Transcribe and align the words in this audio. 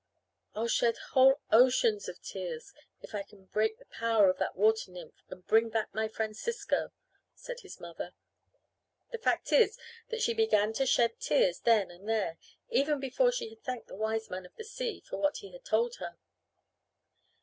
"I'll 0.55 0.67
shed 0.67 0.97
whole 1.11 1.41
oceans 1.51 2.09
of 2.09 2.19
tears 2.23 2.73
if 3.03 3.13
I 3.13 3.21
can 3.21 3.45
break 3.45 3.77
the 3.77 3.85
power 3.85 4.31
of 4.31 4.39
that 4.39 4.55
water 4.55 4.89
nymph 4.89 5.21
and 5.29 5.45
bring 5.45 5.69
back 5.69 5.93
my 5.93 6.07
Francisco," 6.07 6.91
said 7.35 7.59
his 7.59 7.79
mother. 7.79 8.15
The 9.11 9.19
fact 9.19 9.51
is 9.53 9.77
that 10.09 10.23
she 10.23 10.33
began 10.33 10.73
to 10.73 10.87
shed 10.87 11.19
tears 11.19 11.59
then 11.59 11.91
and 11.91 12.09
there, 12.09 12.39
even 12.71 12.99
before 12.99 13.31
she 13.31 13.49
had 13.49 13.61
thanked 13.63 13.89
the 13.89 13.95
Wiseman 13.95 14.47
of 14.47 14.55
the 14.55 14.63
Sea 14.65 15.01
for 15.07 15.17
what 15.17 15.37
he 15.37 15.51
had 15.51 15.63
told 15.65 15.97
her. 15.97 16.17